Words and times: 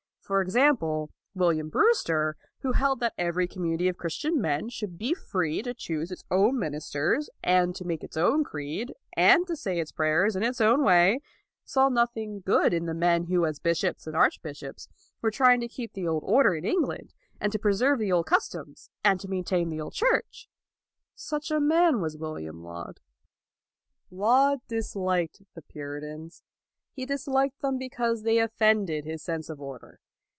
For 0.23 0.39
example, 0.41 1.09
William 1.35 1.67
Brewster, 1.67 2.37
who 2.61 2.71
held 2.71 3.01
that 3.01 3.11
every 3.17 3.49
community 3.49 3.89
of 3.89 3.97
Christian 3.97 4.39
men 4.39 4.69
should 4.69 4.97
be 4.97 5.13
free 5.13 5.61
to 5.61 5.73
choose 5.73 6.09
its 6.09 6.23
own 6.31 6.57
ministers, 6.57 7.29
and 7.43 7.75
to 7.75 7.83
make 7.83 8.01
its 8.01 8.15
own 8.15 8.45
creed, 8.45 8.93
and 9.17 9.45
to 9.47 9.57
say 9.57 9.77
its 9.77 9.91
pray 9.91 10.09
ers 10.11 10.37
in 10.37 10.41
its 10.43 10.61
own 10.61 10.85
way, 10.85 11.19
saw 11.65 11.89
nothing 11.89 12.39
good 12.39 12.73
in 12.73 12.85
the 12.85 12.93
men 12.93 13.25
who 13.25 13.45
as 13.45 13.59
bishops 13.59 14.07
and 14.07 14.15
arch 14.15 14.41
bishops 14.41 14.87
were 15.21 15.31
trying 15.31 15.59
to 15.59 15.67
keep 15.67 15.91
the 15.91 16.07
old 16.07 16.23
order 16.25 16.55
in 16.55 16.63
England, 16.63 17.13
and 17.41 17.51
to 17.51 17.59
preserve 17.59 17.99
the 17.99 18.13
old 18.13 18.25
cus 18.27 18.47
toms, 18.47 18.89
and 19.03 19.19
to 19.19 19.27
maintain 19.27 19.67
the 19.67 19.81
old 19.81 19.93
Church. 19.93 20.47
Such 21.13 21.51
a 21.51 21.59
man 21.59 21.99
was 21.99 22.17
William 22.17 22.63
Laud. 22.63 23.01
Laud 24.09 24.59
disliked 24.69 25.41
the 25.55 25.61
Puritans. 25.61 26.41
He 26.93 27.05
dis 27.05 27.27
liked 27.27 27.61
them 27.61 27.77
because 27.77 28.23
they 28.23 28.39
offended 28.39 29.03
his 29.03 29.21
sense 29.21 29.49
of 29.49 29.59
order. 29.59 29.99